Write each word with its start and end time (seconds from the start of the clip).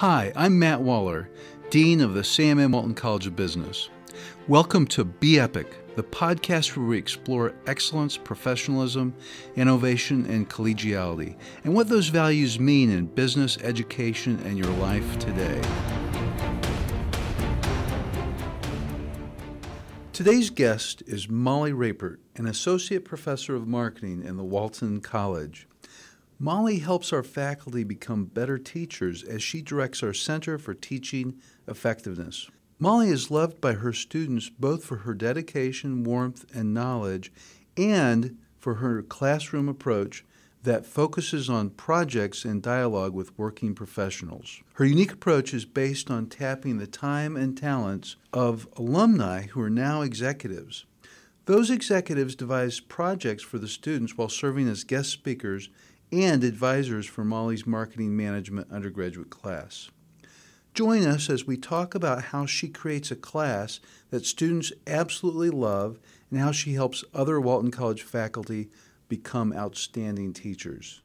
Hi, 0.00 0.32
I'm 0.34 0.58
Matt 0.58 0.80
Waller, 0.80 1.28
Dean 1.68 2.00
of 2.00 2.14
the 2.14 2.24
Sam 2.24 2.58
M. 2.58 2.72
Walton 2.72 2.94
College 2.94 3.26
of 3.26 3.36
Business. 3.36 3.90
Welcome 4.48 4.86
to 4.86 5.04
Be 5.04 5.38
Epic, 5.38 5.94
the 5.94 6.02
podcast 6.02 6.74
where 6.74 6.86
we 6.86 6.96
explore 6.96 7.52
excellence, 7.66 8.16
professionalism, 8.16 9.14
innovation, 9.56 10.24
and 10.24 10.48
collegiality, 10.48 11.36
and 11.64 11.74
what 11.74 11.90
those 11.90 12.08
values 12.08 12.58
mean 12.58 12.88
in 12.90 13.08
business, 13.08 13.58
education, 13.58 14.40
and 14.46 14.56
your 14.56 14.72
life 14.78 15.18
today. 15.18 15.60
Today's 20.14 20.48
guest 20.48 21.02
is 21.06 21.28
Molly 21.28 21.74
Rapert, 21.74 22.20
an 22.36 22.46
associate 22.46 23.04
professor 23.04 23.54
of 23.54 23.68
marketing 23.68 24.22
in 24.24 24.38
the 24.38 24.44
Walton 24.44 25.02
College. 25.02 25.68
Molly 26.42 26.78
helps 26.78 27.12
our 27.12 27.22
faculty 27.22 27.84
become 27.84 28.24
better 28.24 28.56
teachers 28.56 29.22
as 29.22 29.42
she 29.42 29.60
directs 29.60 30.02
our 30.02 30.14
Center 30.14 30.56
for 30.56 30.72
Teaching 30.72 31.38
Effectiveness. 31.68 32.48
Molly 32.78 33.10
is 33.10 33.30
loved 33.30 33.60
by 33.60 33.74
her 33.74 33.92
students 33.92 34.48
both 34.48 34.82
for 34.82 34.96
her 34.96 35.12
dedication, 35.12 36.02
warmth, 36.02 36.46
and 36.56 36.72
knowledge, 36.72 37.30
and 37.76 38.38
for 38.58 38.76
her 38.76 39.02
classroom 39.02 39.68
approach 39.68 40.24
that 40.62 40.86
focuses 40.86 41.50
on 41.50 41.68
projects 41.68 42.46
and 42.46 42.62
dialogue 42.62 43.12
with 43.12 43.38
working 43.38 43.74
professionals. 43.74 44.62
Her 44.76 44.86
unique 44.86 45.12
approach 45.12 45.52
is 45.52 45.66
based 45.66 46.10
on 46.10 46.26
tapping 46.26 46.78
the 46.78 46.86
time 46.86 47.36
and 47.36 47.54
talents 47.54 48.16
of 48.32 48.66
alumni 48.78 49.42
who 49.48 49.60
are 49.60 49.68
now 49.68 50.00
executives. 50.00 50.86
Those 51.44 51.68
executives 51.68 52.34
devise 52.34 52.80
projects 52.80 53.42
for 53.42 53.58
the 53.58 53.68
students 53.68 54.16
while 54.16 54.28
serving 54.30 54.68
as 54.68 54.84
guest 54.84 55.10
speakers 55.10 55.68
and 56.12 56.44
advisors 56.44 57.06
for 57.06 57.24
Molly's 57.24 57.66
marketing 57.66 58.16
management 58.16 58.70
undergraduate 58.70 59.30
class. 59.30 59.90
Join 60.72 61.04
us 61.04 61.28
as 61.28 61.46
we 61.46 61.56
talk 61.56 61.94
about 61.94 62.24
how 62.26 62.46
she 62.46 62.68
creates 62.68 63.10
a 63.10 63.16
class 63.16 63.80
that 64.10 64.24
students 64.24 64.72
absolutely 64.86 65.50
love 65.50 65.98
and 66.30 66.40
how 66.40 66.52
she 66.52 66.74
helps 66.74 67.04
other 67.12 67.40
Walton 67.40 67.70
College 67.70 68.02
faculty 68.02 68.68
become 69.08 69.52
outstanding 69.52 70.32
teachers. 70.32 71.02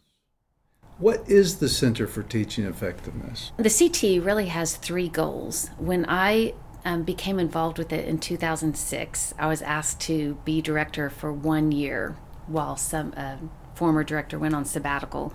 What 0.98 1.28
is 1.28 1.58
the 1.58 1.68
Center 1.68 2.08
for 2.08 2.24
Teaching 2.24 2.66
Effectiveness? 2.66 3.52
The 3.58 3.70
CT 3.70 4.24
really 4.24 4.46
has 4.46 4.78
three 4.78 5.10
goals. 5.10 5.70
When 5.78 6.06
I 6.08 6.54
um, 6.86 7.04
became 7.04 7.38
involved 7.38 7.78
with 7.78 7.92
it 7.92 8.08
in 8.08 8.20
2006, 8.20 9.34
I 9.38 9.48
was 9.48 9.62
asked 9.62 10.00
to 10.02 10.38
be 10.46 10.62
director 10.62 11.10
for 11.10 11.34
one 11.34 11.72
year 11.72 12.16
while 12.48 12.78
some 12.78 13.14
uh, 13.18 13.38
former 13.76 14.04
director 14.04 14.40
went 14.40 14.56
on 14.56 14.66
sabbatical, 14.66 15.34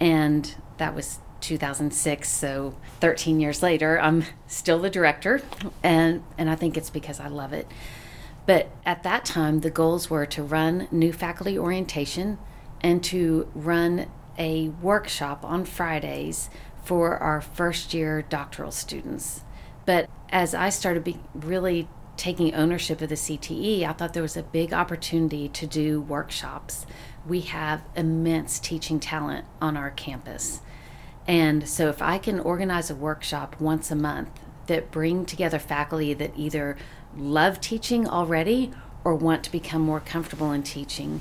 and 0.00 0.54
that 0.78 0.94
was 0.94 1.20
2006. 1.40 2.28
So 2.28 2.74
13 3.00 3.40
years 3.40 3.62
later, 3.62 4.00
I'm 4.00 4.24
still 4.46 4.78
the 4.78 4.90
director, 4.90 5.42
and 5.82 6.24
and 6.38 6.50
I 6.50 6.56
think 6.56 6.76
it's 6.76 6.90
because 6.90 7.20
I 7.20 7.28
love 7.28 7.52
it. 7.52 7.68
But 8.46 8.70
at 8.84 9.02
that 9.04 9.24
time, 9.24 9.60
the 9.60 9.70
goals 9.70 10.10
were 10.10 10.26
to 10.26 10.42
run 10.42 10.88
new 10.90 11.12
faculty 11.12 11.58
orientation 11.58 12.38
and 12.80 13.02
to 13.04 13.48
run 13.54 14.06
a 14.38 14.70
workshop 14.70 15.44
on 15.44 15.64
Fridays 15.64 16.50
for 16.82 17.16
our 17.18 17.40
first 17.40 17.94
year 17.94 18.22
doctoral 18.22 18.72
students. 18.72 19.44
But 19.86 20.08
as 20.30 20.54
I 20.54 20.70
started 20.70 21.16
really 21.34 21.88
taking 22.16 22.54
ownership 22.54 23.00
of 23.00 23.08
the 23.08 23.14
CTE, 23.14 23.84
I 23.84 23.92
thought 23.92 24.12
there 24.12 24.22
was 24.22 24.36
a 24.36 24.42
big 24.42 24.72
opportunity 24.72 25.48
to 25.48 25.66
do 25.66 26.00
workshops 26.00 26.86
we 27.26 27.40
have 27.40 27.82
immense 27.94 28.58
teaching 28.58 28.98
talent 28.98 29.44
on 29.60 29.76
our 29.76 29.90
campus. 29.90 30.60
And 31.26 31.68
so 31.68 31.88
if 31.88 32.02
I 32.02 32.18
can 32.18 32.40
organize 32.40 32.90
a 32.90 32.94
workshop 32.94 33.56
once 33.60 33.90
a 33.90 33.96
month 33.96 34.30
that 34.66 34.90
bring 34.90 35.24
together 35.24 35.58
faculty 35.58 36.14
that 36.14 36.32
either 36.36 36.76
love 37.16 37.60
teaching 37.60 38.08
already 38.08 38.72
or 39.04 39.14
want 39.14 39.44
to 39.44 39.52
become 39.52 39.82
more 39.82 40.00
comfortable 40.00 40.52
in 40.52 40.62
teaching, 40.62 41.20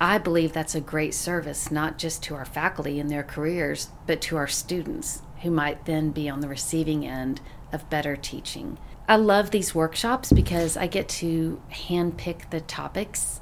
I 0.00 0.18
believe 0.18 0.52
that's 0.52 0.74
a 0.74 0.80
great 0.80 1.12
service, 1.12 1.70
not 1.70 1.98
just 1.98 2.22
to 2.24 2.34
our 2.34 2.44
faculty 2.44 3.00
and 3.00 3.10
their 3.10 3.24
careers, 3.24 3.88
but 4.06 4.20
to 4.22 4.36
our 4.36 4.46
students 4.46 5.22
who 5.42 5.50
might 5.50 5.84
then 5.84 6.10
be 6.10 6.28
on 6.28 6.40
the 6.40 6.48
receiving 6.48 7.06
end 7.06 7.40
of 7.72 7.90
better 7.90 8.16
teaching. 8.16 8.78
I 9.08 9.16
love 9.16 9.50
these 9.50 9.74
workshops 9.74 10.32
because 10.32 10.76
I 10.76 10.86
get 10.86 11.08
to 11.08 11.60
handpick 11.70 12.50
the 12.50 12.60
topics 12.60 13.40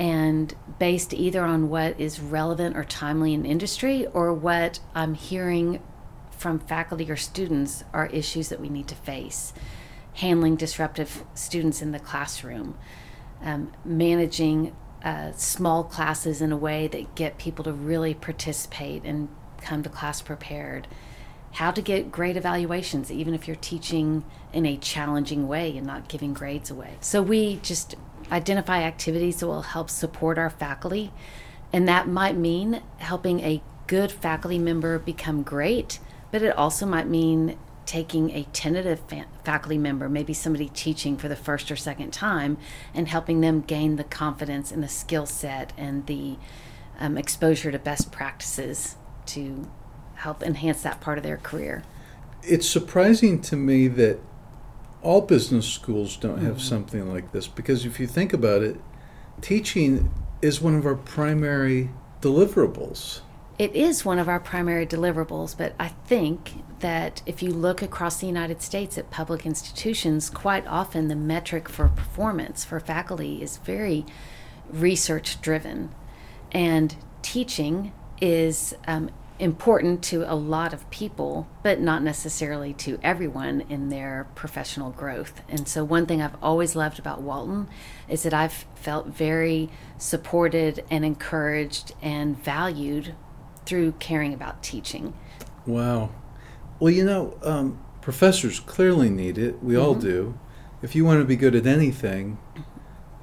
and 0.00 0.54
based 0.78 1.12
either 1.12 1.44
on 1.44 1.68
what 1.68 2.00
is 2.00 2.18
relevant 2.20 2.74
or 2.74 2.82
timely 2.84 3.34
in 3.34 3.44
industry 3.44 4.06
or 4.14 4.32
what 4.32 4.80
I'm 4.94 5.12
hearing 5.12 5.82
from 6.30 6.58
faculty 6.58 7.10
or 7.10 7.16
students 7.16 7.84
are 7.92 8.06
issues 8.06 8.48
that 8.48 8.60
we 8.60 8.70
need 8.70 8.88
to 8.88 8.94
face. 8.94 9.52
Handling 10.14 10.56
disruptive 10.56 11.22
students 11.34 11.82
in 11.82 11.92
the 11.92 11.98
classroom, 11.98 12.78
um, 13.42 13.72
managing 13.84 14.74
uh, 15.04 15.32
small 15.32 15.84
classes 15.84 16.40
in 16.40 16.50
a 16.50 16.56
way 16.56 16.88
that 16.88 17.14
get 17.14 17.36
people 17.36 17.62
to 17.64 17.72
really 17.72 18.14
participate 18.14 19.04
and 19.04 19.28
come 19.60 19.82
to 19.82 19.90
class 19.90 20.22
prepared. 20.22 20.88
How 21.52 21.72
to 21.72 21.82
get 21.82 22.10
great 22.10 22.38
evaluations, 22.38 23.12
even 23.12 23.34
if 23.34 23.46
you're 23.46 23.56
teaching 23.56 24.24
in 24.52 24.64
a 24.64 24.78
challenging 24.78 25.46
way 25.46 25.76
and 25.76 25.86
not 25.86 26.08
giving 26.08 26.32
grades 26.32 26.70
away. 26.70 26.96
So, 27.00 27.20
we 27.20 27.56
just 27.56 27.96
identify 28.30 28.82
activities 28.82 29.40
that 29.40 29.46
will 29.46 29.62
help 29.62 29.90
support 29.90 30.38
our 30.38 30.50
faculty. 30.50 31.12
And 31.72 31.88
that 31.88 32.08
might 32.08 32.36
mean 32.36 32.82
helping 32.98 33.40
a 33.40 33.62
good 33.86 34.12
faculty 34.12 34.58
member 34.58 34.98
become 34.98 35.42
great, 35.42 35.98
but 36.30 36.42
it 36.42 36.56
also 36.56 36.86
might 36.86 37.08
mean 37.08 37.58
taking 37.86 38.30
a 38.30 38.44
tentative 38.52 39.00
fa- 39.08 39.26
faculty 39.44 39.76
member, 39.76 40.08
maybe 40.08 40.32
somebody 40.32 40.68
teaching 40.68 41.16
for 41.16 41.28
the 41.28 41.34
first 41.34 41.70
or 41.72 41.76
second 41.76 42.12
time, 42.12 42.56
and 42.94 43.08
helping 43.08 43.40
them 43.40 43.60
gain 43.60 43.96
the 43.96 44.04
confidence 44.04 44.70
and 44.70 44.82
the 44.82 44.88
skill 44.88 45.26
set 45.26 45.72
and 45.76 46.06
the 46.06 46.36
um, 47.00 47.18
exposure 47.18 47.72
to 47.72 47.78
best 47.80 48.12
practices 48.12 48.96
to 49.26 49.68
help 50.14 50.42
enhance 50.42 50.82
that 50.82 51.00
part 51.00 51.18
of 51.18 51.24
their 51.24 51.38
career. 51.38 51.82
It's 52.42 52.68
surprising 52.68 53.40
to 53.42 53.56
me 53.56 53.88
that 53.88 54.20
all 55.02 55.22
business 55.22 55.66
schools 55.66 56.16
don't 56.16 56.38
have 56.38 56.56
mm-hmm. 56.56 56.68
something 56.68 57.12
like 57.12 57.32
this 57.32 57.46
because 57.46 57.84
if 57.86 57.98
you 57.98 58.06
think 58.06 58.32
about 58.32 58.62
it, 58.62 58.76
teaching 59.40 60.12
is 60.42 60.60
one 60.60 60.74
of 60.74 60.86
our 60.86 60.94
primary 60.94 61.90
deliverables. 62.20 63.20
It 63.58 63.74
is 63.74 64.04
one 64.06 64.18
of 64.18 64.28
our 64.28 64.40
primary 64.40 64.86
deliverables, 64.86 65.56
but 65.56 65.74
I 65.78 65.88
think 65.88 66.62
that 66.80 67.22
if 67.26 67.42
you 67.42 67.50
look 67.50 67.82
across 67.82 68.16
the 68.16 68.26
United 68.26 68.62
States 68.62 68.96
at 68.96 69.10
public 69.10 69.44
institutions, 69.44 70.30
quite 70.30 70.66
often 70.66 71.08
the 71.08 71.16
metric 71.16 71.68
for 71.68 71.88
performance 71.88 72.64
for 72.64 72.80
faculty 72.80 73.42
is 73.42 73.58
very 73.58 74.06
research 74.70 75.42
driven. 75.42 75.90
And 76.52 76.96
teaching 77.20 77.92
is 78.20 78.74
um, 78.86 79.10
important 79.40 80.02
to 80.04 80.30
a 80.30 80.34
lot 80.34 80.72
of 80.72 80.88
people, 80.90 81.48
but 81.62 81.80
not 81.80 82.02
necessarily 82.02 82.74
to 82.74 82.98
everyone 83.02 83.62
in 83.68 83.88
their 83.88 84.28
professional 84.34 84.90
growth. 84.90 85.42
And 85.48 85.66
so, 85.66 85.82
one 85.82 86.06
thing 86.06 86.20
I've 86.20 86.36
always 86.42 86.76
loved 86.76 86.98
about 86.98 87.22
Walton 87.22 87.68
is 88.08 88.22
that 88.22 88.34
I've 88.34 88.66
felt 88.74 89.08
very 89.08 89.70
supported 89.98 90.84
and 90.90 91.04
encouraged 91.04 91.92
and 92.02 92.36
valued 92.42 93.14
through 93.64 93.92
caring 93.92 94.34
about 94.34 94.62
teaching. 94.62 95.14
Wow. 95.66 96.10
Well, 96.78 96.92
you 96.92 97.04
know, 97.04 97.36
um, 97.42 97.82
professors 98.00 98.60
clearly 98.60 99.10
need 99.10 99.38
it. 99.38 99.62
We 99.62 99.74
mm-hmm. 99.74 99.82
all 99.82 99.94
do. 99.94 100.38
If 100.82 100.94
you 100.94 101.04
want 101.04 101.20
to 101.20 101.24
be 101.24 101.36
good 101.36 101.54
at 101.54 101.66
anything, 101.66 102.38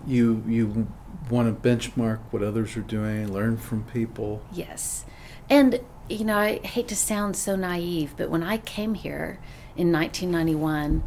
you 0.05 0.43
you 0.47 0.87
want 1.29 1.61
to 1.61 1.69
benchmark 1.69 2.19
what 2.31 2.41
others 2.41 2.77
are 2.77 2.81
doing, 2.81 3.31
learn 3.31 3.57
from 3.57 3.83
people. 3.83 4.41
Yes. 4.51 5.05
And 5.49 5.79
you 6.09 6.25
know, 6.25 6.37
I 6.37 6.59
hate 6.59 6.87
to 6.89 6.95
sound 6.95 7.35
so 7.35 7.55
naive, 7.55 8.13
but 8.17 8.29
when 8.29 8.43
I 8.43 8.57
came 8.57 8.93
here 8.93 9.39
in 9.75 9.91
1991, 9.91 11.03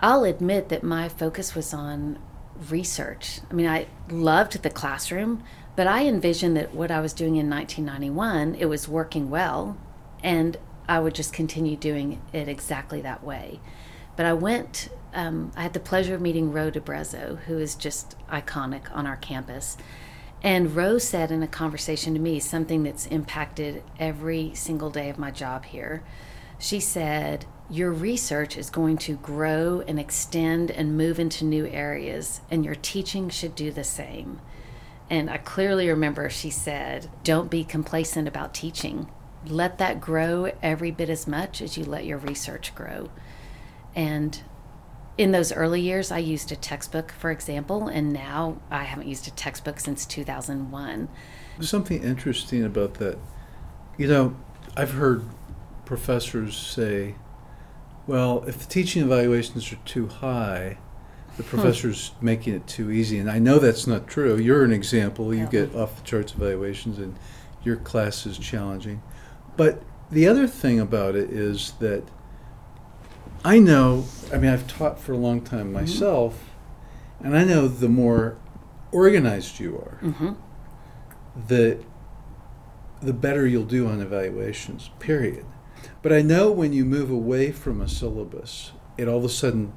I'll 0.00 0.24
admit 0.24 0.68
that 0.68 0.82
my 0.82 1.08
focus 1.08 1.54
was 1.54 1.72
on 1.72 2.18
research. 2.68 3.40
I 3.50 3.54
mean, 3.54 3.66
I 3.66 3.86
loved 4.10 4.62
the 4.62 4.70
classroom, 4.70 5.42
but 5.74 5.86
I 5.86 6.06
envisioned 6.06 6.56
that 6.56 6.74
what 6.74 6.90
I 6.90 7.00
was 7.00 7.12
doing 7.12 7.36
in 7.36 7.48
1991, 7.48 8.56
it 8.56 8.66
was 8.66 8.88
working 8.88 9.30
well, 9.30 9.76
and 10.22 10.56
I 10.88 11.00
would 11.00 11.14
just 11.14 11.32
continue 11.32 11.76
doing 11.76 12.20
it 12.32 12.48
exactly 12.48 13.00
that 13.02 13.24
way. 13.24 13.60
But 14.16 14.26
I 14.26 14.32
went, 14.32 14.88
um, 15.14 15.52
I 15.56 15.62
had 15.62 15.72
the 15.72 15.80
pleasure 15.80 16.14
of 16.14 16.20
meeting 16.20 16.52
Ro 16.52 16.70
DeBrezzo, 16.70 17.38
who 17.40 17.58
is 17.58 17.74
just 17.74 18.16
iconic 18.28 18.94
on 18.94 19.06
our 19.06 19.16
campus. 19.16 19.76
And 20.42 20.76
Rose 20.76 21.08
said 21.08 21.30
in 21.30 21.42
a 21.42 21.48
conversation 21.48 22.14
to 22.14 22.20
me 22.20 22.38
something 22.38 22.82
that's 22.82 23.06
impacted 23.06 23.82
every 23.98 24.54
single 24.54 24.90
day 24.90 25.08
of 25.08 25.18
my 25.18 25.30
job 25.30 25.64
here. 25.64 26.04
She 26.58 26.80
said, 26.80 27.46
Your 27.68 27.90
research 27.92 28.56
is 28.56 28.70
going 28.70 28.98
to 28.98 29.16
grow 29.16 29.82
and 29.88 29.98
extend 29.98 30.70
and 30.70 30.96
move 30.96 31.18
into 31.18 31.44
new 31.44 31.66
areas, 31.66 32.40
and 32.50 32.64
your 32.64 32.74
teaching 32.74 33.28
should 33.28 33.54
do 33.54 33.70
the 33.70 33.84
same. 33.84 34.40
And 35.10 35.30
I 35.30 35.38
clearly 35.38 35.88
remember 35.88 36.28
she 36.30 36.50
said, 36.50 37.08
Don't 37.24 37.50
be 37.50 37.64
complacent 37.64 38.28
about 38.28 38.54
teaching. 38.54 39.08
let 39.46 39.78
that 39.78 40.00
grow 40.00 40.50
every 40.62 40.90
bit 40.90 41.08
as 41.08 41.26
much 41.26 41.62
as 41.62 41.78
you 41.78 41.84
let 41.84 42.04
your 42.04 42.18
research 42.18 42.74
grow. 42.74 43.10
And 43.94 44.42
in 45.18 45.32
those 45.32 45.52
early 45.52 45.80
years, 45.80 46.10
I 46.10 46.18
used 46.18 46.52
a 46.52 46.56
textbook, 46.56 47.12
for 47.12 47.30
example, 47.30 47.88
and 47.88 48.12
now 48.12 48.60
I 48.70 48.84
haven't 48.84 49.08
used 49.08 49.26
a 49.26 49.30
textbook 49.30 49.80
since 49.80 50.04
2001. 50.04 51.08
There's 51.56 51.70
something 51.70 52.02
interesting 52.02 52.64
about 52.64 52.94
that. 52.94 53.18
You 53.96 54.08
know, 54.08 54.36
I've 54.76 54.92
heard 54.92 55.24
professors 55.86 56.56
say, 56.56 57.14
well, 58.06 58.44
if 58.46 58.58
the 58.58 58.66
teaching 58.66 59.02
evaluations 59.02 59.72
are 59.72 59.78
too 59.86 60.06
high, 60.06 60.76
the 61.38 61.42
hmm. 61.42 61.48
professor's 61.48 62.08
hmm. 62.08 62.26
making 62.26 62.54
it 62.54 62.66
too 62.66 62.90
easy. 62.90 63.18
And 63.18 63.30
I 63.30 63.38
know 63.38 63.58
that's 63.58 63.86
not 63.86 64.06
true. 64.06 64.36
You're 64.36 64.64
an 64.64 64.72
example. 64.72 65.32
You 65.32 65.44
yeah. 65.44 65.50
get 65.50 65.74
off 65.74 65.96
the 65.96 66.02
charts 66.02 66.34
evaluations, 66.34 66.98
and 66.98 67.16
your 67.64 67.76
class 67.76 68.26
is 68.26 68.36
challenging. 68.36 69.02
But 69.56 69.82
the 70.10 70.28
other 70.28 70.46
thing 70.46 70.78
about 70.78 71.16
it 71.16 71.30
is 71.30 71.72
that 71.80 72.04
I 73.46 73.60
know, 73.60 74.06
I 74.32 74.38
mean, 74.38 74.50
I've 74.50 74.66
taught 74.66 74.98
for 74.98 75.12
a 75.12 75.16
long 75.16 75.40
time 75.40 75.66
mm-hmm. 75.66 75.74
myself, 75.74 76.34
mm-hmm. 76.34 77.26
and 77.26 77.38
I 77.38 77.44
know 77.44 77.68
the 77.68 77.88
more 77.88 78.36
organized 78.90 79.60
you 79.60 79.76
are, 79.76 80.00
mm-hmm. 80.02 80.32
the 81.46 81.78
the 83.00 83.12
better 83.12 83.46
you'll 83.46 83.64
do 83.64 83.86
on 83.86 84.00
evaluations. 84.00 84.90
Period. 84.98 85.46
But 86.02 86.12
I 86.12 86.22
know 86.22 86.50
when 86.50 86.72
you 86.72 86.84
move 86.84 87.08
away 87.08 87.52
from 87.52 87.80
a 87.80 87.88
syllabus, 87.88 88.72
it 88.98 89.06
all 89.06 89.18
of 89.18 89.24
a 89.24 89.28
sudden 89.28 89.74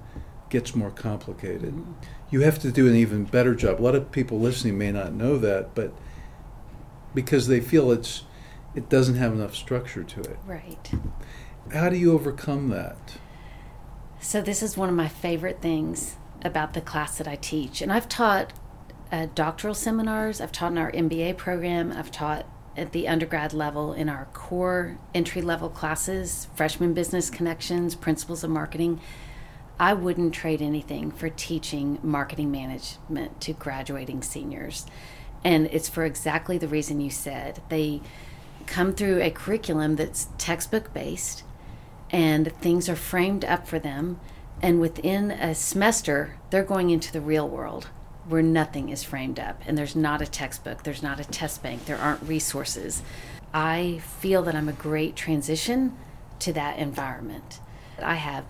gets 0.50 0.74
more 0.74 0.90
complicated. 0.90 1.76
Mm-hmm. 1.76 1.92
You 2.32 2.42
have 2.42 2.58
to 2.60 2.72
do 2.72 2.88
an 2.88 2.96
even 2.96 3.26
better 3.26 3.54
job. 3.54 3.80
A 3.80 3.84
lot 3.84 3.94
of 3.94 4.12
people 4.12 4.40
listening 4.40 4.80
may 4.80 4.92
not 4.92 5.14
know 5.14 5.38
that, 5.38 5.76
but 5.76 5.94
because 7.14 7.48
they 7.48 7.62
feel 7.62 7.92
it's 7.92 8.24
it 8.74 8.90
doesn't 8.90 9.16
have 9.16 9.34
enough 9.34 9.56
structure 9.56 10.04
to 10.04 10.22
it. 10.22 10.40
Right. 10.48 10.92
How 11.72 11.90
do 11.90 11.98
you 11.98 12.14
overcome 12.14 12.70
that? 12.70 13.20
So 14.22 14.42
this 14.42 14.62
is 14.62 14.76
one 14.76 14.90
of 14.90 14.96
my 14.96 15.08
favorite 15.08 15.62
things 15.62 16.18
about 16.42 16.74
the 16.74 16.82
class 16.82 17.18
that 17.18 17.28
I 17.28 17.36
teach, 17.38 17.82
and 17.82 17.92
I've 17.92 18.10
taught 18.10 18.52
uh, 19.12 19.28
doctoral 19.34 19.74
seminars. 19.74 20.42
I've 20.42 20.52
taught 20.52 20.74
in 20.74 20.78
our 20.78 20.92
MBA 20.92 21.38
program. 21.38 21.92
I've 21.92 22.12
taught 22.12 22.46
at 22.76 22.92
the 22.92 23.08
undergrad 23.08 23.54
level 23.54 23.94
in 23.94 24.10
our 24.10 24.26
core 24.34 24.98
entry 25.16 25.42
level 25.42 25.70
classes, 25.70 26.48
freshman 26.54 26.94
business 26.94 27.30
connections, 27.30 27.96
principles 27.96 28.44
of 28.44 28.50
marketing. 28.50 29.00
I 29.80 29.94
wouldn't 29.94 30.34
trade 30.34 30.62
anything 30.62 31.12
for 31.12 31.30
teaching 31.30 31.98
marketing 32.04 32.52
management 32.52 33.40
to 33.42 33.54
graduating 33.54 34.22
seniors. 34.22 34.86
And 35.46 35.68
it's 35.68 35.88
for 35.88 36.04
exactly 36.04 36.58
the 36.58 36.68
reason 36.68 37.00
you 37.00 37.10
said. 37.10 37.62
They 37.70 38.02
come 38.66 38.94
through 38.94 39.22
a 39.22 39.32
curriculum 39.32 39.96
that's 39.96 40.28
textbook 40.38 40.94
based 40.94 41.44
and 42.12 42.52
things 42.62 42.90
are 42.90 42.96
framed 42.96 43.46
up 43.46 43.68
for 43.68 43.80
them. 43.80 44.20
And 44.62 44.82
within 44.82 45.32
a 45.32 45.56
semester, 45.56 46.38
they're 46.50 46.64
going 46.64 46.90
into 46.90 47.14
the 47.14 47.22
real 47.22 47.48
world 47.48 47.88
where 48.28 48.42
nothing 48.44 48.90
is 48.90 49.04
framed 49.04 49.40
up 49.40 49.62
and 49.66 49.78
there's 49.78 49.96
not 49.96 50.22
a 50.22 50.28
textbook, 50.28 50.84
there's 50.84 51.02
not 51.02 51.20
a 51.20 51.24
test 51.24 51.64
bank, 51.64 51.86
there 51.86 51.98
aren't 51.98 52.22
resources. 52.22 53.02
I 53.54 54.02
feel 54.20 54.44
that 54.44 54.56
I'm 54.56 54.70
a 54.70 54.74
great 54.74 55.16
transition 55.16 55.98
to 56.40 56.54
that 56.54 56.78
environment. 56.78 57.60
I 58.02 58.16
have 58.16 58.46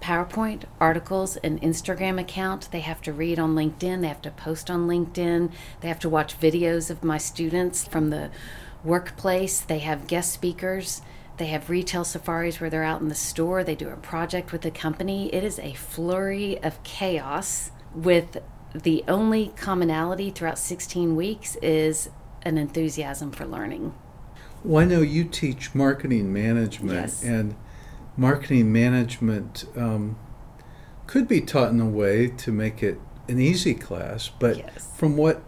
PowerPoint, 0.00 0.62
articles, 0.80 1.36
an 1.38 1.58
Instagram 1.58 2.20
account 2.20 2.70
they 2.70 2.80
have 2.80 3.02
to 3.02 3.12
read 3.12 3.38
on 3.38 3.54
LinkedIn, 3.54 4.00
they 4.00 4.08
have 4.08 4.22
to 4.22 4.30
post 4.30 4.70
on 4.70 4.88
LinkedIn, 4.88 5.52
they 5.80 5.88
have 5.88 5.98
to 6.00 6.08
watch 6.08 6.38
videos 6.40 6.88
of 6.88 7.04
my 7.04 7.18
students 7.18 7.86
from 7.86 8.10
the 8.10 8.30
workplace, 8.84 9.60
they 9.60 9.80
have 9.80 10.06
guest 10.06 10.32
speakers. 10.32 11.02
They 11.38 11.46
have 11.46 11.70
retail 11.70 12.04
safaris 12.04 12.60
where 12.60 12.68
they're 12.68 12.84
out 12.84 13.00
in 13.00 13.08
the 13.08 13.14
store. 13.14 13.62
They 13.62 13.76
do 13.76 13.88
a 13.88 13.96
project 13.96 14.50
with 14.50 14.62
the 14.62 14.72
company. 14.72 15.32
It 15.32 15.44
is 15.44 15.60
a 15.60 15.72
flurry 15.74 16.62
of 16.62 16.82
chaos 16.82 17.70
with 17.94 18.38
the 18.74 19.04
only 19.08 19.52
commonality 19.56 20.30
throughout 20.30 20.58
16 20.58 21.16
weeks 21.16 21.56
is 21.62 22.10
an 22.42 22.58
enthusiasm 22.58 23.30
for 23.30 23.46
learning. 23.46 23.94
Well, 24.64 24.82
I 24.82 24.86
know 24.86 25.00
you 25.00 25.24
teach 25.24 25.74
marketing 25.74 26.32
management, 26.32 26.92
yes. 26.92 27.22
and 27.22 27.54
marketing 28.16 28.72
management 28.72 29.64
um, 29.76 30.18
could 31.06 31.28
be 31.28 31.40
taught 31.40 31.70
in 31.70 31.80
a 31.80 31.88
way 31.88 32.28
to 32.28 32.52
make 32.52 32.82
it 32.82 33.00
an 33.28 33.40
easy 33.40 33.74
class. 33.74 34.28
But 34.28 34.58
yes. 34.58 34.90
from 34.96 35.16
what 35.16 35.42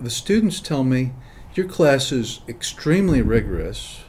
the 0.00 0.10
students 0.10 0.60
tell 0.60 0.84
me, 0.84 1.12
your 1.54 1.66
class 1.66 2.12
is 2.12 2.40
extremely 2.48 3.20
rigorous, 3.20 4.04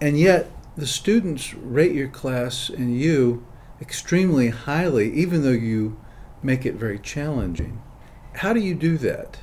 and 0.00 0.18
yet 0.18 0.50
the 0.76 0.86
students 0.86 1.54
rate 1.54 1.92
your 1.92 2.08
class 2.08 2.68
and 2.68 2.98
you 2.98 3.46
extremely 3.80 4.48
highly, 4.48 5.12
even 5.12 5.42
though 5.42 5.50
you 5.50 6.00
make 6.42 6.64
it 6.64 6.74
very 6.74 6.98
challenging. 6.98 7.82
How 8.36 8.52
do 8.52 8.60
you 8.60 8.74
do 8.74 8.96
that? 8.98 9.38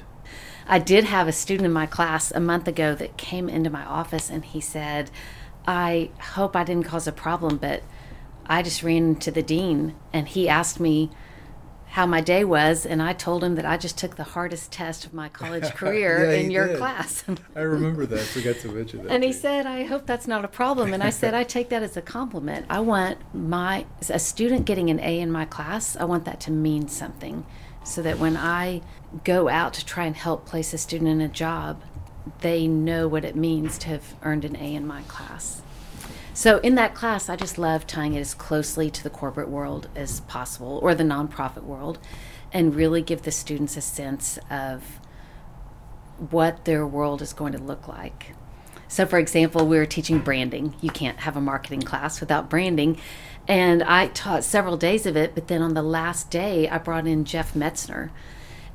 I 0.68 0.80
did 0.80 1.04
have 1.06 1.28
a 1.28 1.32
student 1.32 1.66
in 1.66 1.74
my 1.74 1.86
class 1.86 2.32
a 2.32 2.40
month 2.40 2.68
ago 2.68 2.96
that 2.96 3.18
came 3.18 3.50
into 3.50 3.70
my 3.70 3.84
office 3.84 4.30
and 4.30 4.46
he 4.46 4.62
said, 4.62 5.12
I 5.68 6.12
hope 6.34 6.56
I 6.56 6.64
didn't 6.64 6.86
cause 6.86 7.08
a 7.08 7.12
problem, 7.12 7.58
but 7.58 7.84
I 8.46 8.64
just 8.64 8.84
ran 8.84 9.16
to 9.18 9.32
the 9.32 9.44
dean 9.44 9.96
and 10.14 10.28
he 10.28 10.50
asked 10.50 10.80
me 10.80 11.12
how 11.90 12.06
my 12.06 12.22
day 12.22 12.44
was, 12.44 12.86
and 12.86 13.02
I 13.02 13.14
told 13.14 13.44
him 13.44 13.56
that 13.56 13.66
I 13.66 13.78
just 13.78 13.98
took 13.98 14.16
the 14.16 14.24
hardest 14.24 14.72
test 14.72 15.06
of 15.06 15.14
my 15.14 15.28
college 15.30 15.64
career 15.76 16.32
yeah, 16.32 16.40
in 16.40 16.52
your 16.52 16.68
did. 16.68 16.78
class. 16.78 17.24
I 17.56 17.62
remember 17.62 18.06
that. 18.06 18.20
I 18.20 18.24
forgot 18.24 18.58
to 18.58 18.68
mention 18.70 19.04
that. 19.04 19.12
And 19.12 19.24
he 19.24 19.34
said, 19.34 19.66
"I 19.66 19.84
hope 19.84 20.06
that's 20.06 20.28
not 20.28 20.46
a 20.46 20.48
problem." 20.48 20.94
And 20.94 21.04
I 21.04 21.10
said, 21.10 21.34
"I 21.34 21.44
take 21.44 21.70
that 21.70 21.84
as 21.84 21.98
a 21.98 22.02
compliment. 22.02 22.66
I 22.70 22.80
want 22.80 23.18
my 23.34 23.86
a 24.10 24.20
student 24.20 24.66
getting 24.66 24.90
an 24.90 25.00
A 25.00 25.20
in 25.20 25.32
my 25.32 25.46
class. 25.46 25.96
I 25.96 26.06
want 26.06 26.26
that 26.26 26.40
to 26.42 26.52
mean 26.52 26.88
something." 26.88 27.46
so 27.84 28.02
that 28.02 28.20
when 28.20 28.38
I 28.38 28.82
go 29.24 29.50
out 29.50 29.74
to 29.76 29.86
try 29.86 30.06
and 30.06 30.16
help 30.16 30.46
place 30.46 30.74
a 30.74 30.78
student 30.78 31.10
in 31.10 31.22
a 31.22 31.28
job, 31.28 31.82
they 32.42 32.68
know 32.68 33.08
what 33.08 33.26
it 33.26 33.36
means 33.36 33.78
to 33.80 33.88
have 33.90 34.16
earned 34.22 34.46
an 34.46 34.56
A 34.56 34.76
in 34.76 34.86
my 34.86 35.02
class. 35.04 35.62
So 36.40 36.60
in 36.60 36.76
that 36.76 36.96
class, 36.96 37.28
I 37.28 37.36
just 37.36 37.58
love 37.58 37.86
tying 37.86 38.14
it 38.14 38.22
as 38.22 38.34
closely 38.34 38.90
to 38.92 39.04
the 39.04 39.10
corporate 39.10 39.50
world 39.50 39.90
as 39.94 40.22
possible 40.22 40.80
or 40.82 40.96
the 40.96 41.04
nonprofit 41.04 41.64
world 41.64 42.00
and 42.54 42.74
really 42.74 43.02
give 43.02 43.24
the 43.24 43.32
students 43.32 43.76
a 43.76 43.82
sense 43.82 44.40
of 44.50 45.02
what 46.30 46.64
their 46.64 46.88
world 46.88 47.22
is 47.22 47.34
going 47.34 47.52
to 47.52 47.58
look 47.62 47.90
like. 47.90 48.36
So, 48.88 49.06
for 49.06 49.20
example, 49.20 49.68
we 49.68 49.78
were 49.78 49.86
teaching 49.86 50.20
branding. 50.20 50.76
You 50.80 50.92
can't 50.92 51.20
have 51.20 51.36
a 51.36 51.42
marketing 51.42 51.82
class 51.82 52.22
without 52.22 52.50
branding. 52.50 53.02
And 53.46 53.84
I 53.84 54.08
taught 54.08 54.46
several 54.46 54.78
days 54.78 55.06
of 55.06 55.18
it, 55.18 55.36
but 55.36 55.50
then 55.50 55.62
on 55.62 55.74
the 55.74 55.84
last 55.84 56.32
day, 56.32 56.70
I 56.70 56.78
brought 56.78 57.06
in 57.06 57.26
Jeff 57.26 57.54
Metzner. 57.54 58.12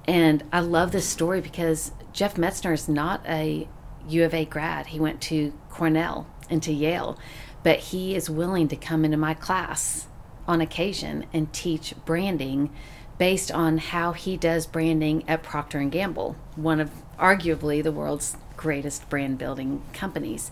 And 0.04 0.44
I 0.52 0.60
love 0.60 0.92
this 0.92 1.08
story 1.08 1.40
because 1.40 1.92
Jeff 2.12 2.34
Metzner 2.34 2.74
is 2.74 2.90
not 2.90 3.24
a 3.26 3.66
U 4.06 4.22
of 4.22 4.34
A 4.34 4.44
grad. 4.44 4.88
He 4.88 5.00
went 5.00 5.22
to 5.22 5.54
Cornell 5.70 6.26
and 6.50 6.62
to 6.62 6.72
Yale, 6.72 7.18
but 7.64 7.80
he 7.80 8.14
is 8.14 8.30
willing 8.30 8.68
to 8.68 8.76
come 8.76 9.04
into 9.04 9.16
my 9.16 9.34
class 9.34 10.06
on 10.46 10.60
occasion 10.60 11.26
and 11.32 11.52
teach 11.52 11.94
branding 12.04 12.70
based 13.18 13.50
on 13.50 13.78
how 13.78 14.12
he 14.12 14.36
does 14.36 14.66
branding 14.66 15.24
at 15.28 15.42
Procter 15.42 15.78
and 15.78 15.90
Gamble, 15.90 16.36
one 16.54 16.78
of 16.78 16.90
arguably 17.18 17.82
the 17.82 17.92
world's 17.92 18.36
greatest 18.56 19.08
brand 19.08 19.38
building 19.38 19.82
companies. 19.92 20.50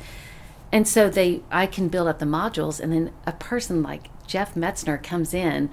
And 0.73 0.88
so 0.88 1.11
they 1.11 1.42
I 1.50 1.66
can 1.66 1.88
build 1.88 2.09
up 2.09 2.19
the 2.19 2.25
modules 2.25 2.81
and 2.81 2.92
then 2.92 3.12
a 3.26 3.33
person 3.33 3.83
like 3.83 4.09
Jeff 4.26 4.54
Metzner 4.54 5.00
comes 5.02 5.35
in 5.35 5.71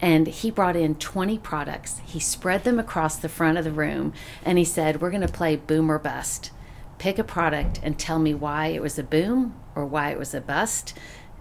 and 0.00 0.26
he 0.26 0.50
brought 0.50 0.76
in 0.76 0.94
20 0.94 1.38
products. 1.38 2.00
He 2.06 2.20
spread 2.20 2.64
them 2.64 2.78
across 2.78 3.16
the 3.16 3.28
front 3.28 3.58
of 3.58 3.64
the 3.64 3.72
room 3.72 4.12
and 4.44 4.56
he 4.56 4.64
said, 4.64 5.00
We're 5.00 5.10
going 5.10 5.26
to 5.26 5.28
play 5.28 5.56
boom 5.56 5.90
or 5.90 5.98
bust. 5.98 6.50
Pick 6.98 7.18
a 7.18 7.24
product 7.24 7.80
and 7.82 7.98
tell 7.98 8.18
me 8.18 8.32
why 8.32 8.68
it 8.68 8.80
was 8.80 8.98
a 8.98 9.02
boom 9.04 9.54
or 9.78 9.86
why 9.86 10.10
it 10.10 10.18
was 10.18 10.34
a 10.34 10.40
bust. 10.40 10.96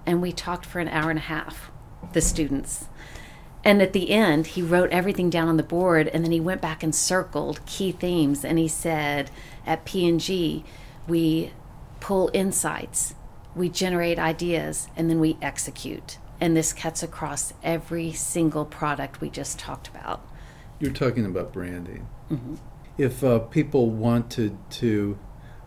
And 0.05 0.21
we 0.21 0.31
talked 0.31 0.65
for 0.65 0.79
an 0.79 0.87
hour 0.87 1.09
and 1.09 1.19
a 1.19 1.23
half, 1.23 1.71
the 2.13 2.21
students. 2.21 2.87
And 3.63 3.81
at 3.81 3.91
the 3.91 4.11
end, 4.11 4.47
he 4.47 4.61
wrote 4.61 4.91
everything 4.91 5.29
down 5.29 5.49
on 5.49 5.57
the 5.57 5.63
board 5.63 6.07
and 6.07 6.23
then 6.23 6.31
he 6.31 6.39
went 6.39 6.61
back 6.61 6.83
and 6.83 6.95
circled 6.95 7.65
key 7.65 7.91
themes 7.91 8.45
and 8.45 8.57
he 8.57 8.67
said, 8.67 9.29
At 9.65 9.83
P&G, 9.83 10.63
we 11.07 11.51
pull 11.99 12.29
insights, 12.33 13.15
we 13.55 13.67
generate 13.67 14.19
ideas, 14.19 14.87
and 14.95 15.09
then 15.09 15.19
we 15.19 15.37
execute 15.41 16.19
and 16.39 16.55
this 16.55 16.73
cuts 16.73 17.03
across 17.03 17.53
every 17.63 18.11
single 18.11 18.65
product 18.65 19.21
we 19.21 19.29
just 19.29 19.57
talked 19.57 19.87
about. 19.87 20.25
You're 20.79 20.91
talking 20.91 21.25
about 21.25 21.51
branding. 21.51 22.07
Mm-hmm. 22.31 22.55
If 22.97 23.23
uh, 23.23 23.39
people 23.39 23.89
wanted 23.89 24.57
to 24.71 25.17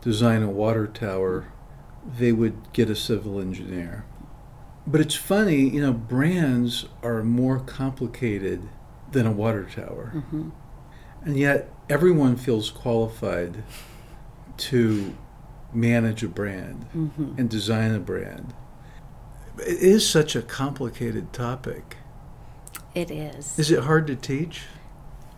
design 0.00 0.43
a 0.43 0.50
water 0.50 0.87
tower, 0.87 1.53
they 2.19 2.33
would 2.33 2.73
get 2.73 2.90
a 2.90 2.97
civil 2.97 3.40
engineer. 3.40 4.05
But 4.87 5.00
it's 5.00 5.14
funny, 5.14 5.69
you 5.69 5.81
know, 5.81 5.93
brands 5.93 6.87
are 7.02 7.23
more 7.23 7.61
complicated 7.61 8.69
than 9.12 9.26
a 9.26 9.33
water 9.33 9.64
tower. 9.64 10.12
Mm-hmm. 10.14 10.50
And 11.25 11.37
yet 11.37 11.73
everyone 11.88 12.37
feels 12.37 12.71
qualified 12.71 13.62
to 14.57 15.14
manage 15.73 16.23
a 16.23 16.29
brand 16.29 16.87
mm-hmm. 16.95 17.35
and 17.38 17.49
design 17.49 17.95
a 17.95 18.00
brand. 18.00 18.55
It 19.59 19.83
is 19.83 20.09
such 20.09 20.35
a 20.35 20.43
complicated 20.43 21.33
topic. 21.33 21.99
It 22.95 23.11
is. 23.11 23.59
Is 23.59 23.71
it 23.71 23.85
hard 23.85 24.07
to 24.09 24.17
teach? 24.17 24.62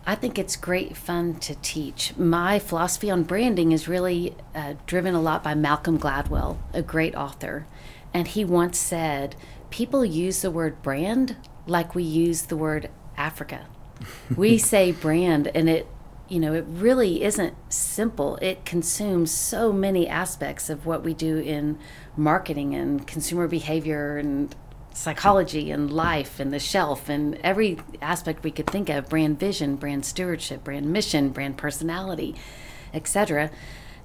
I 0.05 0.15
think 0.15 0.37
it's 0.37 0.57
great 0.57 0.97
fun 0.97 1.35
to 1.35 1.55
teach. 1.55 2.15
My 2.17 2.59
philosophy 2.59 3.09
on 3.09 3.23
branding 3.23 3.71
is 3.71 3.87
really 3.87 4.35
uh, 4.53 4.73
driven 4.85 5.15
a 5.15 5.21
lot 5.21 5.43
by 5.43 5.55
Malcolm 5.55 5.97
Gladwell, 5.97 6.57
a 6.73 6.81
great 6.81 7.15
author. 7.15 7.65
And 8.13 8.27
he 8.27 8.43
once 8.43 8.77
said, 8.77 9.35
People 9.69 10.03
use 10.03 10.41
the 10.41 10.51
word 10.51 10.81
brand 10.81 11.37
like 11.65 11.95
we 11.95 12.03
use 12.03 12.43
the 12.43 12.57
word 12.57 12.89
Africa. 13.15 13.67
we 14.35 14.57
say 14.57 14.91
brand, 14.91 15.47
and 15.55 15.69
it 15.69 15.87
you 16.29 16.39
know, 16.39 16.53
it 16.53 16.65
really 16.67 17.23
isn't 17.23 17.53
simple. 17.71 18.37
It 18.41 18.65
consumes 18.65 19.29
so 19.29 19.71
many 19.71 20.07
aspects 20.07 20.69
of 20.69 20.85
what 20.85 21.03
we 21.03 21.13
do 21.13 21.37
in 21.37 21.77
marketing 22.15 22.73
and 22.73 23.05
consumer 23.05 23.47
behavior 23.47 24.17
and 24.17 24.55
psychology 24.93 25.71
and 25.71 25.91
life 25.91 26.39
and 26.39 26.53
the 26.53 26.59
shelf 26.59 27.09
and 27.09 27.35
every 27.43 27.77
aspect 28.01 28.43
we 28.43 28.51
could 28.51 28.67
think 28.67 28.89
of 28.89 29.09
brand 29.09 29.39
vision, 29.39 29.75
brand 29.75 30.05
stewardship, 30.05 30.63
brand 30.63 30.85
mission, 30.85 31.29
brand 31.29 31.57
personality, 31.57 32.35
etc. 32.93 33.43
And 33.43 33.51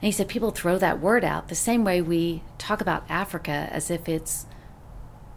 he 0.00 0.12
said 0.12 0.28
people 0.28 0.50
throw 0.50 0.78
that 0.78 1.00
word 1.00 1.24
out 1.24 1.48
the 1.48 1.54
same 1.54 1.84
way 1.84 2.00
we 2.00 2.42
talk 2.56 2.80
about 2.80 3.04
Africa 3.08 3.68
as 3.70 3.90
if 3.90 4.08
it's 4.08 4.46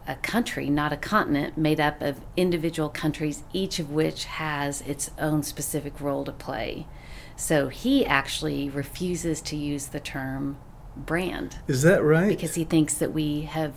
a 0.06 0.14
country, 0.16 0.68
not 0.68 0.92
a 0.92 0.96
continent, 0.96 1.56
made 1.56 1.80
up 1.80 2.00
of 2.02 2.20
individual 2.36 2.88
countries, 2.88 3.42
each 3.52 3.78
of 3.78 3.90
which 3.90 4.24
has 4.24 4.80
its 4.82 5.10
own 5.18 5.42
specific 5.42 6.00
role 6.00 6.24
to 6.24 6.32
play. 6.32 6.86
So 7.36 7.68
he 7.68 8.04
actually 8.04 8.68
refuses 8.68 9.40
to 9.42 9.56
use 9.56 9.86
the 9.86 10.00
term 10.00 10.58
brand. 10.96 11.58
Is 11.68 11.82
that 11.82 12.02
right? 12.02 12.28
Because 12.28 12.54
he 12.54 12.64
thinks 12.64 12.94
that 12.94 13.12
we 13.12 13.42
have, 13.42 13.74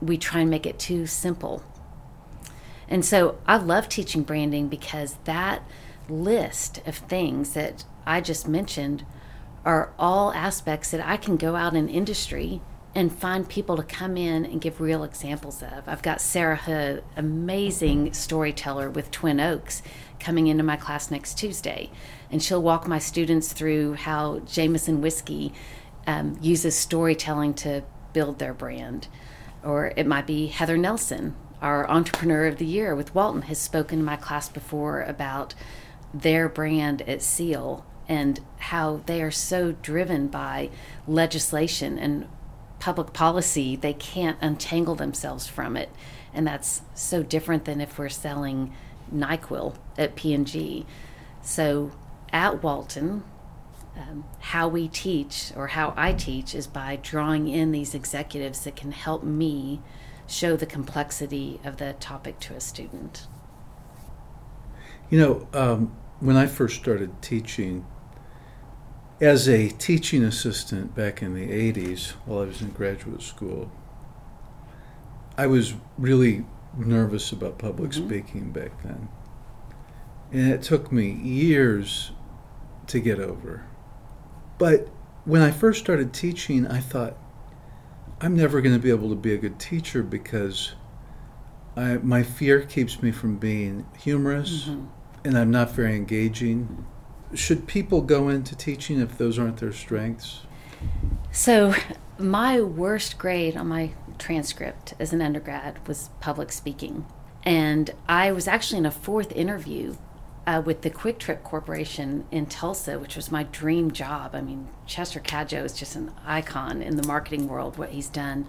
we 0.00 0.16
try 0.16 0.40
and 0.40 0.50
make 0.50 0.66
it 0.66 0.78
too 0.78 1.06
simple. 1.06 1.62
And 2.88 3.04
so 3.04 3.38
I 3.46 3.56
love 3.56 3.88
teaching 3.88 4.22
branding 4.22 4.68
because 4.68 5.16
that 5.24 5.62
list 6.08 6.80
of 6.86 6.96
things 6.96 7.52
that 7.54 7.84
I 8.06 8.20
just 8.20 8.48
mentioned 8.48 9.04
are 9.64 9.92
all 9.98 10.32
aspects 10.32 10.90
that 10.90 11.06
I 11.06 11.16
can 11.16 11.36
go 11.36 11.54
out 11.54 11.76
in 11.76 11.88
industry 11.88 12.60
and 12.94 13.16
find 13.16 13.48
people 13.48 13.76
to 13.76 13.82
come 13.84 14.16
in 14.16 14.44
and 14.44 14.60
give 14.60 14.80
real 14.80 15.04
examples 15.04 15.62
of. 15.62 15.86
I've 15.86 16.02
got 16.02 16.20
Sarah 16.20 16.56
Hood, 16.56 17.04
amazing 17.16 18.12
storyteller 18.14 18.90
with 18.90 19.12
Twin 19.12 19.38
Oaks, 19.38 19.82
coming 20.18 20.48
into 20.48 20.64
my 20.64 20.76
class 20.76 21.10
next 21.10 21.34
Tuesday. 21.34 21.90
And 22.32 22.42
she'll 22.42 22.62
walk 22.62 22.88
my 22.88 22.98
students 22.98 23.52
through 23.52 23.94
how 23.94 24.40
Jameson 24.40 25.00
Whiskey 25.00 25.52
um, 26.06 26.36
uses 26.40 26.76
storytelling 26.76 27.54
to 27.54 27.84
build 28.12 28.40
their 28.40 28.54
brand. 28.54 29.06
Or 29.62 29.92
it 29.96 30.06
might 30.06 30.26
be 30.26 30.46
Heather 30.46 30.76
Nelson, 30.76 31.34
our 31.60 31.88
entrepreneur 31.88 32.46
of 32.46 32.56
the 32.56 32.66
year 32.66 32.94
with 32.94 33.14
Walton, 33.14 33.42
has 33.42 33.58
spoken 33.58 34.00
in 34.00 34.04
my 34.04 34.16
class 34.16 34.48
before 34.48 35.02
about 35.02 35.54
their 36.12 36.48
brand 36.48 37.02
at 37.02 37.22
Seal 37.22 37.84
and 38.08 38.40
how 38.58 39.02
they 39.06 39.22
are 39.22 39.30
so 39.30 39.72
driven 39.72 40.26
by 40.26 40.70
legislation 41.06 41.98
and 41.98 42.26
public 42.80 43.12
policy, 43.12 43.76
they 43.76 43.92
can't 43.92 44.38
untangle 44.40 44.96
themselves 44.96 45.46
from 45.46 45.76
it. 45.76 45.90
And 46.34 46.46
that's 46.46 46.82
so 46.94 47.22
different 47.22 47.66
than 47.66 47.80
if 47.80 47.98
we're 47.98 48.08
selling 48.08 48.74
NyQuil 49.14 49.76
at 49.96 50.16
P&G. 50.16 50.86
So 51.42 51.92
at 52.32 52.62
Walton, 52.62 53.22
um, 53.96 54.24
how 54.40 54.68
we 54.68 54.88
teach 54.88 55.52
or 55.56 55.68
how 55.68 55.92
I 55.96 56.12
teach 56.12 56.54
is 56.54 56.66
by 56.66 56.98
drawing 57.02 57.48
in 57.48 57.72
these 57.72 57.94
executives 57.94 58.64
that 58.64 58.76
can 58.76 58.92
help 58.92 59.22
me 59.22 59.80
show 60.26 60.56
the 60.56 60.66
complexity 60.66 61.60
of 61.64 61.78
the 61.78 61.94
topic 61.94 62.38
to 62.40 62.54
a 62.54 62.60
student. 62.60 63.26
You 65.10 65.18
know, 65.18 65.48
um, 65.52 65.96
when 66.20 66.36
I 66.36 66.46
first 66.46 66.76
started 66.76 67.20
teaching, 67.20 67.84
as 69.20 69.48
a 69.48 69.68
teaching 69.68 70.22
assistant 70.22 70.94
back 70.94 71.20
in 71.20 71.34
the 71.34 71.48
80s 71.48 72.10
while 72.24 72.40
I 72.40 72.44
was 72.46 72.62
in 72.62 72.70
graduate 72.70 73.22
school, 73.22 73.70
I 75.36 75.46
was 75.46 75.74
really 75.98 76.44
nervous 76.76 77.32
about 77.32 77.58
public 77.58 77.90
mm-hmm. 77.90 78.06
speaking 78.06 78.52
back 78.52 78.82
then. 78.82 79.08
And 80.32 80.52
it 80.52 80.62
took 80.62 80.92
me 80.92 81.10
years 81.10 82.12
to 82.86 83.00
get 83.00 83.18
over. 83.18 83.64
But 84.60 84.88
when 85.24 85.42
I 85.42 85.50
first 85.50 85.80
started 85.80 86.12
teaching, 86.12 86.66
I 86.68 86.78
thought, 86.78 87.16
I'm 88.20 88.36
never 88.36 88.60
going 88.60 88.76
to 88.76 88.80
be 88.80 88.90
able 88.90 89.08
to 89.08 89.16
be 89.16 89.34
a 89.34 89.38
good 89.38 89.58
teacher 89.58 90.04
because 90.04 90.74
I, 91.76 91.96
my 91.96 92.22
fear 92.22 92.60
keeps 92.60 93.02
me 93.02 93.10
from 93.10 93.38
being 93.38 93.86
humorous 93.98 94.66
mm-hmm. 94.68 94.84
and 95.24 95.36
I'm 95.36 95.50
not 95.50 95.72
very 95.72 95.96
engaging 95.96 96.86
should 97.34 97.66
people 97.66 98.00
go 98.00 98.28
into 98.28 98.56
teaching 98.56 99.00
if 99.00 99.16
those 99.18 99.38
aren't 99.38 99.58
their 99.58 99.72
strengths? 99.72 100.42
So, 101.30 101.74
my 102.18 102.60
worst 102.60 103.18
grade 103.18 103.56
on 103.56 103.68
my 103.68 103.92
transcript 104.18 104.94
as 104.98 105.12
an 105.12 105.22
undergrad 105.22 105.86
was 105.86 106.10
public 106.20 106.52
speaking. 106.52 107.06
And 107.42 107.90
I 108.08 108.32
was 108.32 108.46
actually 108.46 108.78
in 108.78 108.86
a 108.86 108.90
fourth 108.90 109.32
interview 109.32 109.96
uh, 110.50 110.60
with 110.60 110.82
the 110.82 110.90
QuikTrip 110.90 111.44
Corporation 111.44 112.26
in 112.32 112.44
Tulsa, 112.46 112.98
which 112.98 113.14
was 113.14 113.30
my 113.30 113.44
dream 113.44 113.92
job. 113.92 114.34
I 114.34 114.40
mean, 114.40 114.66
Chester 114.84 115.20
Cadieux 115.20 115.62
is 115.62 115.78
just 115.78 115.94
an 115.94 116.10
icon 116.26 116.82
in 116.82 116.96
the 116.96 117.06
marketing 117.06 117.46
world, 117.46 117.78
what 117.78 117.90
he's 117.90 118.08
done 118.08 118.48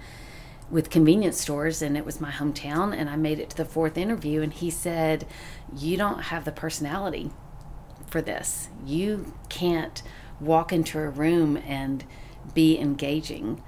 with 0.71 0.89
convenience 0.89 1.39
stores, 1.39 1.79
and 1.83 1.95
it 1.95 2.03
was 2.03 2.19
my 2.19 2.31
hometown. 2.31 2.97
And 2.97 3.07
I 3.07 3.17
made 3.17 3.37
it 3.37 3.51
to 3.51 3.57
the 3.57 3.65
fourth 3.65 3.99
interview, 3.99 4.41
and 4.41 4.51
he 4.51 4.71
said, 4.71 5.27
You 5.77 5.95
don't 5.95 6.23
have 6.23 6.43
the 6.43 6.51
personality 6.51 7.29
for 8.07 8.19
this. 8.19 8.69
You 8.83 9.33
can't 9.49 10.01
walk 10.39 10.73
into 10.73 10.97
a 10.97 11.07
room 11.07 11.55
and 11.57 12.03
be 12.55 12.79
engaging. 12.79 13.61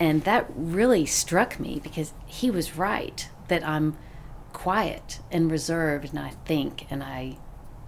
And 0.00 0.24
that 0.24 0.46
really 0.56 1.04
struck 1.04 1.60
me 1.60 1.80
because 1.82 2.14
he 2.24 2.50
was 2.50 2.78
right 2.78 3.28
that 3.48 3.66
I'm 3.66 3.98
quiet 4.54 5.20
and 5.30 5.50
reserved 5.50 6.10
and 6.10 6.18
I 6.18 6.30
think 6.46 6.86
and 6.90 7.02
I 7.02 7.36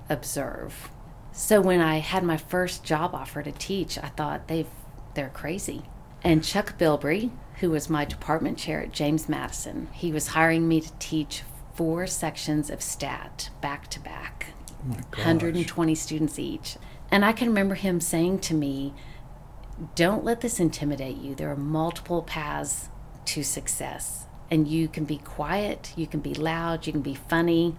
observe. 0.08 0.90
So 1.32 1.60
when 1.60 1.80
I 1.80 1.98
had 1.98 2.24
my 2.24 2.36
first 2.36 2.84
job 2.84 3.14
offer 3.14 3.42
to 3.42 3.52
teach, 3.52 3.98
I 3.98 4.08
thought 4.08 4.48
they've 4.48 4.68
they're 5.14 5.28
crazy. 5.30 5.82
And 6.22 6.44
Chuck 6.44 6.78
Bilbrey, 6.78 7.30
who 7.60 7.70
was 7.70 7.88
my 7.88 8.04
department 8.04 8.58
chair 8.58 8.82
at 8.82 8.92
James 8.92 9.28
Madison, 9.28 9.88
he 9.92 10.12
was 10.12 10.28
hiring 10.28 10.68
me 10.68 10.80
to 10.80 10.92
teach 10.98 11.42
four 11.74 12.06
sections 12.06 12.70
of 12.70 12.82
stat 12.82 13.50
back 13.60 13.88
to 13.88 14.00
back 14.00 14.46
120 14.86 15.94
students 15.94 16.38
each. 16.38 16.76
And 17.10 17.24
I 17.24 17.32
can 17.32 17.48
remember 17.48 17.74
him 17.74 18.00
saying 18.00 18.40
to 18.40 18.54
me, 18.54 18.94
Don't 19.94 20.24
let 20.24 20.40
this 20.40 20.60
intimidate 20.60 21.16
you. 21.16 21.34
There 21.34 21.50
are 21.50 21.56
multiple 21.56 22.22
paths 22.22 22.88
to 23.26 23.42
success. 23.42 24.26
And 24.50 24.68
you 24.68 24.88
can 24.88 25.04
be 25.04 25.18
quiet, 25.18 25.92
you 25.96 26.06
can 26.06 26.20
be 26.20 26.34
loud, 26.34 26.86
you 26.86 26.92
can 26.92 27.02
be 27.02 27.14
funny, 27.14 27.76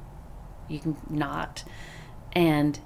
you 0.68 0.80
can 0.80 0.98
not. 1.10 1.64
And 2.38 2.80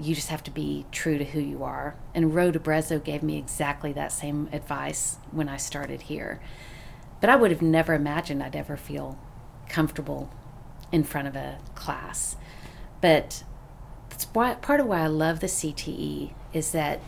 you 0.00 0.16
just 0.16 0.30
have 0.30 0.42
to 0.42 0.50
be 0.50 0.84
true 0.90 1.16
to 1.16 1.24
who 1.24 1.38
you 1.38 1.62
are. 1.62 1.94
And 2.12 2.34
Ro 2.34 2.50
DeBrezzo 2.50 3.04
gave 3.04 3.22
me 3.22 3.38
exactly 3.38 3.92
that 3.92 4.10
same 4.10 4.48
advice 4.52 5.18
when 5.30 5.48
I 5.48 5.58
started 5.58 6.02
here. 6.02 6.40
But 7.20 7.30
I 7.30 7.36
would 7.36 7.52
have 7.52 7.62
never 7.62 7.94
imagined 7.94 8.42
I'd 8.42 8.56
ever 8.56 8.76
feel 8.76 9.16
comfortable 9.68 10.34
in 10.90 11.04
front 11.04 11.28
of 11.28 11.36
a 11.36 11.60
class. 11.76 12.34
But 13.00 13.44
that's 14.08 14.24
why, 14.24 14.54
part 14.54 14.80
of 14.80 14.86
why 14.86 15.02
I 15.02 15.06
love 15.06 15.38
the 15.38 15.46
CTE 15.46 16.32
is 16.52 16.72
that 16.72 17.00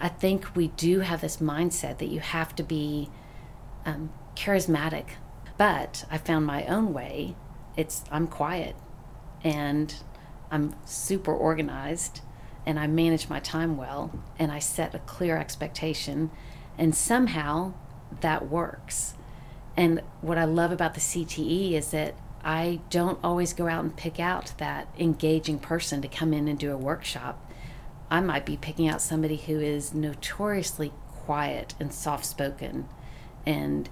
I 0.00 0.08
think 0.08 0.56
we 0.56 0.68
do 0.68 1.00
have 1.00 1.20
this 1.20 1.36
mindset 1.36 1.98
that 1.98 2.08
you 2.08 2.20
have 2.20 2.56
to 2.56 2.62
be 2.62 3.10
um, 3.84 4.14
charismatic. 4.34 5.08
But 5.58 6.06
I 6.10 6.16
found 6.16 6.46
my 6.46 6.64
own 6.64 6.94
way. 6.94 7.36
It's 7.76 8.02
I'm 8.10 8.28
quiet, 8.28 8.76
and 9.44 9.94
I'm 10.50 10.74
super 10.84 11.34
organized, 11.34 12.20
and 12.64 12.78
I 12.78 12.86
manage 12.86 13.28
my 13.28 13.40
time 13.40 13.76
well, 13.76 14.12
and 14.38 14.50
I 14.50 14.58
set 14.58 14.94
a 14.94 15.00
clear 15.00 15.36
expectation, 15.36 16.30
and 16.76 16.94
somehow 16.94 17.74
that 18.20 18.48
works. 18.48 19.14
And 19.76 20.02
what 20.20 20.38
I 20.38 20.44
love 20.44 20.72
about 20.72 20.94
the 20.94 21.00
CTE 21.00 21.72
is 21.72 21.90
that 21.90 22.14
I 22.44 22.80
don't 22.90 23.18
always 23.22 23.52
go 23.52 23.68
out 23.68 23.84
and 23.84 23.96
pick 23.96 24.18
out 24.18 24.52
that 24.58 24.88
engaging 24.98 25.58
person 25.58 26.02
to 26.02 26.08
come 26.08 26.32
in 26.32 26.48
and 26.48 26.58
do 26.58 26.72
a 26.72 26.76
workshop. 26.76 27.52
I 28.10 28.20
might 28.20 28.46
be 28.46 28.56
picking 28.56 28.88
out 28.88 29.02
somebody 29.02 29.36
who 29.36 29.60
is 29.60 29.92
notoriously 29.92 30.92
quiet 31.10 31.74
and 31.78 31.92
soft 31.92 32.24
spoken 32.24 32.88
and 33.44 33.88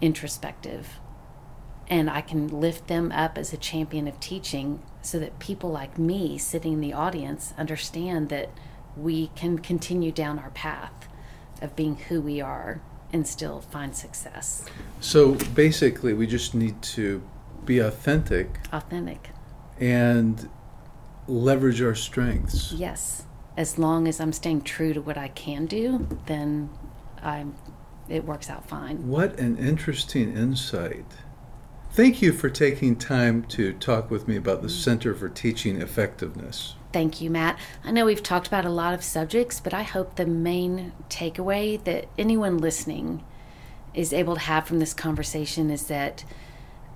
introspective. 0.00 1.00
And 1.88 2.08
I 2.08 2.22
can 2.22 2.48
lift 2.48 2.86
them 2.88 3.12
up 3.12 3.36
as 3.36 3.52
a 3.52 3.56
champion 3.56 4.08
of 4.08 4.18
teaching 4.20 4.82
so 5.02 5.18
that 5.18 5.38
people 5.38 5.70
like 5.70 5.98
me 5.98 6.38
sitting 6.38 6.74
in 6.74 6.80
the 6.80 6.92
audience 6.94 7.52
understand 7.58 8.30
that 8.30 8.50
we 8.96 9.28
can 9.34 9.58
continue 9.58 10.12
down 10.12 10.38
our 10.38 10.50
path 10.50 11.08
of 11.60 11.76
being 11.76 11.96
who 11.96 12.20
we 12.20 12.40
are 12.40 12.80
and 13.12 13.26
still 13.26 13.60
find 13.60 13.94
success. 13.94 14.64
So 15.00 15.34
basically, 15.54 16.14
we 16.14 16.26
just 16.26 16.54
need 16.54 16.80
to 16.82 17.22
be 17.64 17.78
authentic 17.78 18.58
Authentic. 18.72 19.30
and 19.78 20.48
leverage 21.28 21.80
our 21.80 21.94
strengths. 21.94 22.72
Yes. 22.72 23.24
As 23.56 23.78
long 23.78 24.08
as 24.08 24.20
I'm 24.20 24.32
staying 24.32 24.62
true 24.62 24.92
to 24.94 25.00
what 25.00 25.16
I 25.16 25.28
can 25.28 25.66
do, 25.66 26.06
then 26.26 26.70
I'm 27.22 27.54
it 28.08 28.24
works 28.24 28.50
out 28.50 28.68
fine. 28.68 29.08
What 29.08 29.38
an 29.38 29.56
interesting 29.56 30.36
insight. 30.36 31.06
Thank 31.94 32.20
you 32.20 32.32
for 32.32 32.50
taking 32.50 32.96
time 32.96 33.44
to 33.44 33.72
talk 33.72 34.10
with 34.10 34.26
me 34.26 34.34
about 34.34 34.62
the 34.62 34.68
Center 34.68 35.14
for 35.14 35.28
Teaching 35.28 35.80
Effectiveness. 35.80 36.74
Thank 36.92 37.20
you, 37.20 37.30
Matt. 37.30 37.56
I 37.84 37.92
know 37.92 38.04
we've 38.04 38.20
talked 38.20 38.48
about 38.48 38.64
a 38.64 38.68
lot 38.68 38.94
of 38.94 39.04
subjects, 39.04 39.60
but 39.60 39.72
I 39.72 39.84
hope 39.84 40.16
the 40.16 40.26
main 40.26 40.90
takeaway 41.08 41.82
that 41.84 42.08
anyone 42.18 42.58
listening 42.58 43.22
is 43.94 44.12
able 44.12 44.34
to 44.34 44.40
have 44.40 44.66
from 44.66 44.80
this 44.80 44.92
conversation 44.92 45.70
is 45.70 45.86
that 45.86 46.24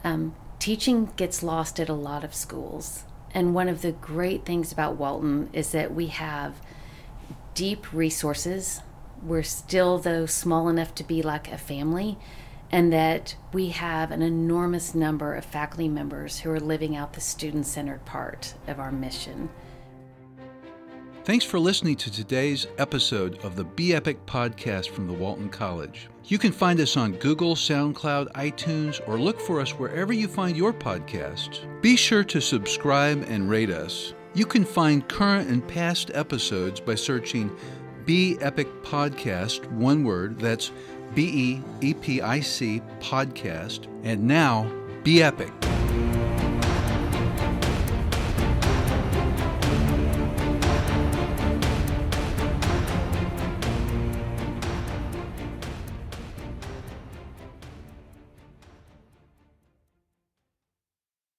um, 0.02 0.35
teaching 0.59 1.12
gets 1.14 1.45
lost 1.45 1.78
at 1.78 1.88
a 1.88 1.95
lot 1.95 2.25
of 2.25 2.35
schools. 2.35 3.05
And 3.33 3.55
one 3.55 3.69
of 3.69 3.83
the 3.83 3.93
great 3.93 4.45
things 4.45 4.73
about 4.73 4.97
Walton 4.97 5.49
is 5.52 5.71
that 5.71 5.95
we 5.95 6.09
have 6.09 6.61
deep 7.55 7.93
resources. 7.93 8.83
We're 9.23 9.45
still, 9.45 9.99
though, 9.99 10.26
small 10.26 10.69
enough 10.69 10.93
to 10.97 11.05
be 11.05 11.23
like 11.23 11.52
a 11.52 11.57
family, 11.57 12.19
and 12.70 12.92
that 12.92 13.34
we 13.52 13.68
have 13.68 14.10
an 14.10 14.22
enormous 14.22 14.94
number 14.94 15.34
of 15.34 15.44
faculty 15.44 15.88
members 15.88 16.40
who 16.40 16.50
are 16.50 16.60
living 16.60 16.96
out 16.96 17.12
the 17.12 17.20
student 17.20 17.66
centered 17.66 18.04
part 18.04 18.54
of 18.66 18.78
our 18.78 18.92
mission. 18.92 19.48
Thanks 21.25 21.44
for 21.44 21.58
listening 21.58 21.96
to 21.96 22.10
today's 22.10 22.66
episode 22.78 23.44
of 23.44 23.54
the 23.54 23.64
Be 23.64 23.94
Epic 23.94 24.25
podcast 24.25 24.88
from 24.88 25.06
the 25.06 25.12
Walton 25.12 25.50
College. 25.50 26.08
You 26.25 26.38
can 26.38 26.52
find 26.52 26.80
us 26.80 26.96
on 26.96 27.12
Google, 27.16 27.54
SoundCloud, 27.54 28.32
iTunes, 28.32 29.06
or 29.06 29.18
look 29.18 29.38
for 29.38 29.60
us 29.60 29.72
wherever 29.72 30.14
you 30.14 30.26
find 30.26 30.56
your 30.56 30.72
podcasts. 30.72 31.66
Be 31.82 31.96
sure 31.96 32.25
to 32.25 32.40
subscribe 32.40 33.26
and 33.28 33.50
rate 33.50 33.68
us. 33.68 34.14
You 34.34 34.46
can 34.46 34.64
find 34.64 35.06
current 35.06 35.50
and 35.50 35.66
past 35.68 36.10
episodes 36.14 36.80
by 36.80 36.94
searching 36.94 37.54
Be 38.06 38.38
Epic 38.40 38.68
Podcast, 38.82 39.70
one 39.72 40.04
word, 40.04 40.38
that's 40.38 40.70
B 41.14 41.22
E 41.22 41.62
E 41.80 41.94
P 41.94 42.20
I 42.20 42.40
C 42.40 42.82
podcast, 43.00 43.86
and 44.04 44.26
now 44.26 44.70
Be 45.02 45.22
Epic. 45.22 45.67